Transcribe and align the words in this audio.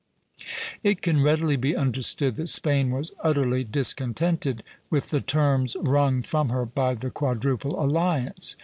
It 0.81 1.03
can 1.03 1.21
readily 1.21 1.57
be 1.57 1.75
understood 1.75 2.35
that 2.37 2.49
Spain 2.49 2.89
was 2.89 3.11
utterly 3.23 3.63
discontented 3.63 4.63
with 4.89 5.11
the 5.11 5.21
terms 5.21 5.75
wrung 5.79 6.23
from 6.23 6.49
her 6.49 6.65
by 6.65 6.95
the 6.95 7.11
Quadruple 7.11 7.79
Alliance. 7.79 8.55